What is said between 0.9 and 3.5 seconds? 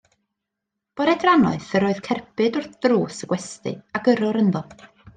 Bore drannoeth yr oedd cerbyd wrth ddrws y